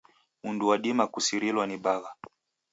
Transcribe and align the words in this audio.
Mndu 0.43 0.65
wadima 0.67 1.05
kusirilwa 1.13 1.63
ni 1.67 1.77
bagha. 1.83 2.11